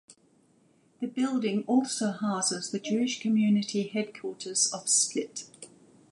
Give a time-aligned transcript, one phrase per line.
[0.99, 5.43] The building also houses the Jewish community headquarters of Split.